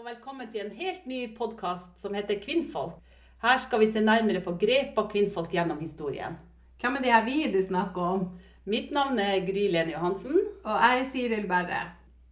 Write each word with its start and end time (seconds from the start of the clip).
og 0.00 0.06
velkommen 0.06 0.48
til 0.48 0.62
en 0.62 0.72
helt 0.72 1.02
ny 1.04 1.18
podkast 1.36 1.88
som 2.00 2.14
heter 2.16 2.38
Kvinnfolk. 2.40 2.94
Her 3.42 3.58
skal 3.60 3.82
vi 3.82 3.88
se 3.90 4.00
nærmere 4.00 4.40
på 4.40 4.54
grep 4.56 4.96
av 4.96 5.10
kvinnfolk 5.12 5.52
gjennom 5.52 5.82
historien. 5.82 6.38
Hvem 6.80 6.96
er 6.96 7.04
det 7.04 7.12
her 7.12 7.26
vi 7.26 7.40
du 7.52 7.58
snakker 7.60 8.14
om? 8.14 8.22
Mitt 8.64 8.94
navn 8.96 9.20
er 9.20 9.44
Gry 9.44 9.66
Lene 9.68 9.92
Johansen. 9.92 10.38
Og 10.64 10.86
jeg 10.86 11.02
er 11.02 11.10
Siril 11.12 11.44
Berre. 11.50 11.82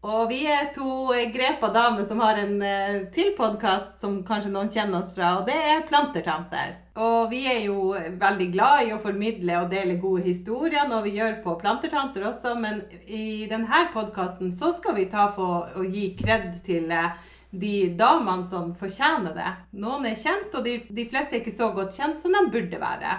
Og 0.01 0.31
vi 0.31 0.41
er 0.49 0.71
to 0.73 1.13
grepa 1.35 1.69
damer 1.75 2.09
som 2.09 2.25
har 2.25 2.41
en 2.41 2.57
uh, 2.63 3.05
til 3.13 3.35
podkast 3.37 4.01
som 4.01 4.23
kanskje 4.25 4.55
noen 4.55 4.73
kjenner 4.73 5.03
oss 5.03 5.13
fra, 5.13 5.35
og 5.41 5.49
det 5.51 5.57
er 5.59 5.85
Plantertanter. 5.91 6.77
Og 6.97 7.29
vi 7.35 7.45
er 7.53 7.65
jo 7.67 7.91
veldig 7.93 8.51
glad 8.55 8.87
i 8.87 8.95
å 8.97 9.03
formidle 9.03 9.61
og 9.61 9.73
dele 9.75 10.01
gode 10.01 10.25
historier 10.25 10.89
når 10.89 11.05
vi 11.05 11.19
gjør 11.19 11.41
på 11.45 11.59
Plantertanter 11.61 12.31
også, 12.31 12.57
men 12.57 12.87
i 13.05 13.45
denne 13.51 13.89
podkasten 13.93 14.55
så 14.55 14.73
skal 14.79 14.97
vi 15.03 15.11
ta 15.13 15.29
for 15.37 15.69
å 15.77 15.85
gi 15.85 16.15
kred 16.17 16.63
til 16.65 16.95
eh, 16.95 17.19
de 17.51 17.89
damene 17.97 18.49
som 18.51 18.75
fortjener 18.77 19.37
det. 19.37 19.53
Noen 19.81 20.07
er 20.11 20.19
kjent, 20.21 20.53
og 20.55 20.67
de, 20.67 20.79
de 20.89 21.07
fleste 21.09 21.37
er 21.37 21.43
ikke 21.43 21.57
så 21.57 21.71
godt 21.77 21.97
kjent 21.97 22.21
som 22.23 22.35
de 22.37 22.45
burde 22.53 22.81
være. 22.83 23.15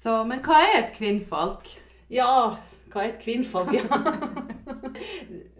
Så, 0.00 0.20
men 0.28 0.42
hva 0.44 0.60
er 0.66 0.76
et 0.82 0.94
kvinnfolk? 0.96 1.68
Ja, 2.12 2.56
hva 2.90 3.04
er 3.04 3.12
et 3.12 3.20
kvinnfolk? 3.22 3.74
Ja. 3.76 3.86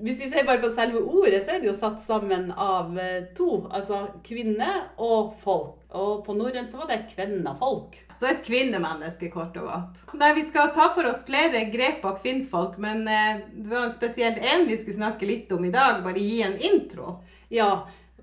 Hvis 0.00 0.18
vi 0.18 0.28
ser 0.30 0.46
bare 0.48 0.62
på 0.62 0.70
selve 0.72 1.02
ordet, 1.04 1.42
så 1.44 1.54
er 1.54 1.60
det 1.62 1.68
jo 1.68 1.76
satt 1.76 2.00
sammen 2.02 2.48
av 2.52 2.96
eh, 2.98 3.28
to. 3.36 3.66
Altså 3.68 4.06
kvinne 4.26 4.68
og 4.96 5.36
folk. 5.44 5.76
Og 5.90 6.24
på 6.26 6.34
norrønt 6.38 6.70
så 6.70 6.80
var 6.80 6.90
det 6.90 7.04
kvennafolk. 7.10 7.96
Så 8.18 8.30
et 8.30 8.42
kvinnemenneske, 8.46 9.30
kort 9.32 9.56
og 9.60 9.68
godt. 9.68 10.02
Nei, 10.20 10.32
Vi 10.38 10.46
skal 10.48 10.72
ta 10.76 10.90
for 10.94 11.08
oss 11.10 11.24
flere 11.26 11.64
grep 11.72 12.04
av 12.06 12.20
kvinnfolk, 12.22 12.76
men 12.82 13.06
eh, 13.08 13.44
det 13.54 13.68
var 13.70 13.88
en 13.88 13.96
spesielt 13.96 14.40
en 14.40 14.66
vi 14.68 14.78
skulle 14.80 15.00
snakke 15.00 15.28
litt 15.28 15.52
om 15.52 15.64
i 15.66 15.74
dag. 15.74 16.02
Bare 16.06 16.22
gi 16.22 16.42
en 16.46 16.58
intro. 16.58 17.18
Ja, 17.52 17.70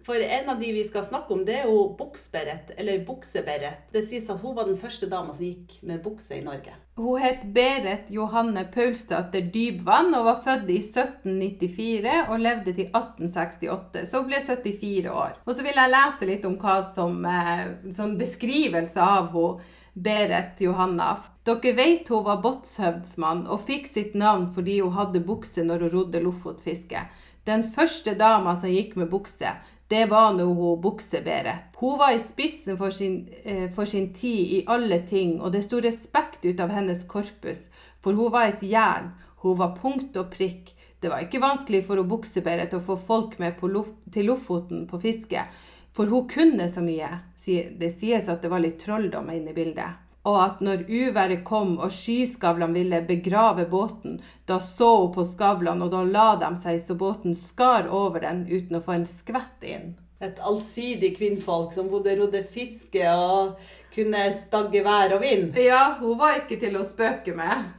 for 0.07 0.23
en 0.23 0.49
av 0.49 0.59
de 0.59 0.71
vi 0.71 0.84
skal 0.88 1.03
snakke 1.05 1.34
om, 1.35 1.43
det 1.45 1.57
er 1.61 1.66
jo 1.67 1.81
Buksberet, 1.99 2.71
eller 2.79 3.02
Bukseberet. 3.03 3.89
Det 3.91 4.05
sies 4.08 4.30
at 4.31 4.39
hun 4.39 4.55
var 4.55 4.69
den 4.69 4.80
første 4.80 5.09
dama 5.11 5.36
som 5.36 5.44
gikk 5.44 5.81
med 5.83 5.99
bukse 6.05 6.38
i 6.38 6.45
Norge. 6.45 6.77
Hun 6.95 7.19
het 7.22 7.44
Berit 7.53 8.08
Johanne 8.16 8.64
Paulstøtter 8.72 9.49
Dybvann 9.53 10.16
og 10.16 10.30
var 10.30 10.39
født 10.45 10.72
i 10.72 10.80
1794 10.80 12.16
og 12.23 12.39
levde 12.39 12.72
til 12.72 12.88
1868, 12.88 14.08
så 14.08 14.23
hun 14.23 14.31
ble 14.31 14.41
74 14.47 15.11
år. 15.11 15.36
Og 15.44 15.53
så 15.53 15.67
vil 15.67 15.81
jeg 15.83 15.94
lese 15.97 16.31
litt 16.31 16.47
om 16.47 16.55
hva 16.61 16.80
som 16.95 17.19
eh, 17.27 17.67
sånn 17.99 18.16
beskrivelse 18.21 19.03
av 19.03 19.33
henne. 19.36 19.73
Berit 19.97 20.59
Johanna. 20.61 21.16
Dere 21.47 21.71
vet 21.73 22.09
hun 22.14 22.21
var 22.27 22.44
båtshøvdsmann 22.44 23.47
og 23.49 23.64
fikk 23.66 23.88
sitt 23.89 24.14
navn 24.14 24.52
fordi 24.53 24.75
hun 24.77 24.94
hadde 24.94 25.23
bukse 25.25 25.64
når 25.66 25.88
hun 25.88 25.94
rodde 25.95 26.21
lofotfiske. 26.21 27.02
Den 27.49 27.64
første 27.73 28.14
dama 28.19 28.53
som 28.59 28.69
gikk 28.69 28.94
med 28.99 29.09
bukse, 29.09 29.55
det 29.88 30.05
var 30.05 30.33
nå 30.33 30.45
hun 30.53 30.81
Bukse-Berit. 30.81 31.75
Hun 31.75 31.99
var 31.99 32.16
i 32.16 32.19
spissen 32.19 32.77
for 32.77 32.91
sin, 32.91 33.30
eh, 33.43 33.69
for 33.71 33.85
sin, 33.85 34.13
tid 34.13 34.53
i 34.57 34.63
alle 34.67 34.99
ting, 35.09 35.41
og 35.41 35.52
det 35.52 35.63
sto 35.63 35.80
respekt 35.81 36.45
ut 36.45 36.59
av 36.59 36.69
hennes 36.69 37.05
korpus, 37.07 37.63
for 38.02 38.13
hun 38.13 38.31
var 38.31 38.47
et 38.47 38.63
jern. 38.63 39.13
Hun 39.43 39.58
var 39.58 39.77
punkt 39.81 40.17
og 40.17 40.31
prikk. 40.31 40.73
Det 40.99 41.09
var 41.09 41.21
ikke 41.23 41.39
vanskelig 41.39 41.85
for 41.85 41.95
hun 41.95 42.09
Bukse-Berit 42.09 42.73
å 42.73 42.83
få 42.83 42.97
folk 42.97 43.39
med 43.39 43.61
Lof 43.61 43.88
til 44.11 44.25
Lofoten 44.25 44.88
på 44.88 44.99
fiske, 44.99 45.45
for 45.93 46.05
hun 46.05 46.27
kunne 46.27 46.67
så 46.69 46.81
mye. 46.81 47.21
Det 47.45 47.93
sies 47.95 48.27
at 48.27 48.41
det 48.41 48.49
var 48.49 48.59
litt 48.59 48.80
trolldom 48.80 49.30
inne 49.31 49.52
i 49.52 49.53
bildet 49.53 50.06
og 50.28 50.38
at 50.44 50.59
når 50.64 50.83
uværet 50.89 51.45
kom 51.47 51.78
og 51.78 51.94
skyskavlene 51.94 52.75
ville 52.75 53.00
begrave 53.08 53.67
båten, 53.72 54.20
da 54.50 54.59
så 54.64 54.89
hun 55.03 55.14
på 55.16 55.23
skavlene, 55.28 55.88
og 55.88 55.94
da 55.94 56.03
la 56.03 56.28
de 56.42 56.52
seg 56.64 56.81
så 56.83 56.97
båten 57.00 57.38
skar 57.38 57.88
over 57.88 58.25
den 58.25 58.44
uten 58.50 58.80
å 58.80 58.83
få 58.83 58.98
en 58.98 59.08
skvett 59.08 59.64
inn. 59.64 59.95
Et 60.20 60.39
allsidig 60.50 61.14
kvinnfolk 61.20 61.75
som 61.75 61.92
både 61.92 62.16
rodde 62.17 62.42
fiske 62.50 63.03
og 63.14 63.59
kunne 63.94 64.23
stagge 64.39 64.81
vær 64.86 65.14
og 65.16 65.22
vind. 65.22 65.58
Ja, 65.61 66.00
hun 66.02 66.17
var 66.20 66.42
ikke 66.42 66.58
til 66.61 66.78
å 66.78 66.86
spøke 66.86 67.36
med. 67.38 67.70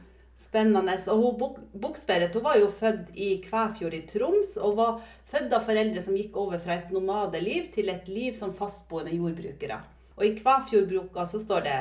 Spennende. 0.49 0.95
Og 1.11 1.21
hun 1.21 1.59
Buksberet 1.83 2.33
hun 2.33 2.45
var 2.47 2.57
jo 2.57 2.71
født 2.79 3.11
i 3.13 3.35
Kvæfjord 3.43 3.93
i 3.93 4.01
Troms, 4.09 4.55
og 4.57 4.79
var 4.79 4.97
født 5.29 5.53
av 5.53 5.67
foreldre 5.67 6.01
som 6.01 6.17
gikk 6.17 6.39
over 6.39 6.63
fra 6.63 6.79
et 6.79 6.89
nomadeliv 6.95 7.69
til 7.75 7.91
et 7.91 8.07
liv 8.09 8.39
som 8.39 8.55
fastboende 8.55 9.13
jordbrukere. 9.13 9.83
Og 10.17 10.25
i 10.25 10.33
Kvæfjordbruka 10.39 11.27
så 11.29 11.43
står 11.43 11.67
det 11.67 11.79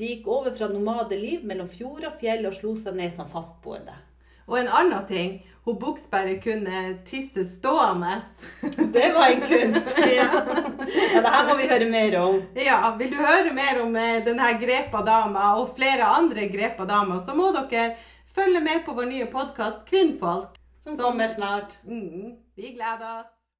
de 0.00 0.14
gikk 0.14 0.28
over 0.32 0.54
fra 0.56 0.70
nomadeliv 0.72 1.42
mellom 1.44 1.68
fjord 1.68 2.06
og 2.08 2.20
fjell 2.20 2.46
og 2.48 2.54
slo 2.56 2.72
seg 2.80 2.96
ned 2.96 3.12
som 3.16 3.28
fastboende. 3.28 3.96
Og 4.50 4.56
en 4.58 4.70
annen 4.80 5.02
ting, 5.06 5.34
hun 5.68 5.76
Buksberg 5.78 6.40
kunne 6.42 6.78
tisse 7.06 7.44
stående. 7.46 8.16
Det 8.96 9.10
var 9.14 9.28
en 9.28 9.42
kunst. 9.44 9.92
ja. 10.18 10.28
ja, 10.32 11.20
det 11.20 11.34
her 11.34 11.44
må 11.46 11.58
vi 11.60 11.68
høre 11.70 11.90
mer 11.90 12.16
om. 12.18 12.40
Ja, 12.56 12.78
Vil 12.98 13.12
du 13.12 13.20
høre 13.20 13.52
mer 13.54 13.82
om 13.84 13.94
eh, 14.00 14.22
denne 14.26 14.54
grepa 14.62 15.04
dama 15.06 15.52
og 15.60 15.76
flere 15.76 16.08
andre 16.08 16.48
grepa 16.50 16.88
damer, 16.88 17.20
så 17.20 17.36
må 17.36 17.52
dere 17.54 17.92
følge 18.34 18.64
med 18.64 18.82
på 18.86 18.96
vår 18.96 19.10
nye 19.12 19.28
podkast 19.30 19.84
Kvinnfolk. 19.90 20.56
Som 20.88 20.96
kommer 20.96 21.28
snart. 21.28 21.76
Mm, 21.84 22.40
vi 22.56 22.72
gleder 22.72 23.20
oss. 23.20 23.39